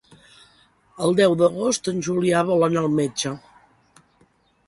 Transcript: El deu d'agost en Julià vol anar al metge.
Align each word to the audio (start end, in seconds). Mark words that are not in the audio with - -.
El 1.07 1.13
deu 1.19 1.35
d'agost 1.41 1.91
en 1.91 2.01
Julià 2.09 2.41
vol 2.49 2.67
anar 2.69 2.83
al 2.87 2.91
metge. 3.01 3.35